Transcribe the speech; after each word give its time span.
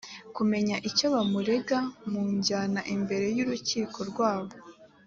kumenya 0.35 0.75
icyo 0.89 1.05
bamurega 1.13 1.77
mujyana 2.11 2.81
imbere 2.95 3.25
y 3.35 3.39
urukiko 3.43 3.99
rwabo 4.09 4.51